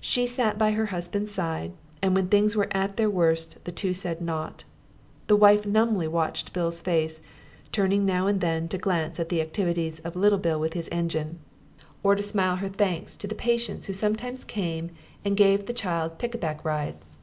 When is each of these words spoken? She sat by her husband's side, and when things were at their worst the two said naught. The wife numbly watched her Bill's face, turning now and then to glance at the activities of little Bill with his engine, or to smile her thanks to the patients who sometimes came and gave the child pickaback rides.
She 0.00 0.26
sat 0.26 0.56
by 0.56 0.70
her 0.72 0.86
husband's 0.86 1.32
side, 1.32 1.72
and 2.00 2.14
when 2.14 2.28
things 2.28 2.56
were 2.56 2.68
at 2.70 2.96
their 2.96 3.10
worst 3.10 3.62
the 3.66 3.70
two 3.70 3.92
said 3.92 4.22
naught. 4.22 4.64
The 5.26 5.36
wife 5.36 5.66
numbly 5.66 6.08
watched 6.08 6.48
her 6.48 6.52
Bill's 6.54 6.80
face, 6.80 7.20
turning 7.72 8.06
now 8.06 8.26
and 8.26 8.40
then 8.40 8.68
to 8.68 8.78
glance 8.78 9.20
at 9.20 9.28
the 9.28 9.42
activities 9.42 10.00
of 10.00 10.16
little 10.16 10.38
Bill 10.38 10.58
with 10.58 10.72
his 10.72 10.88
engine, 10.90 11.40
or 12.02 12.14
to 12.14 12.22
smile 12.22 12.56
her 12.56 12.70
thanks 12.70 13.18
to 13.18 13.26
the 13.26 13.34
patients 13.34 13.84
who 13.84 13.92
sometimes 13.92 14.44
came 14.46 14.92
and 15.26 15.36
gave 15.36 15.66
the 15.66 15.74
child 15.74 16.18
pickaback 16.18 16.64
rides. 16.64 17.18